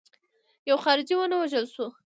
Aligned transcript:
یو 0.69 0.77
خارجي 0.83 1.15
ونه 1.17 1.35
وژل 1.39 1.65
شو. 1.73 1.87